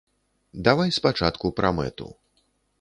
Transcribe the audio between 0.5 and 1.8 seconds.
Давай спачатку пра